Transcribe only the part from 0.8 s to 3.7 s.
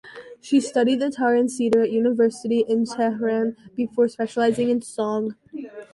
the tar and setar at university in Tehran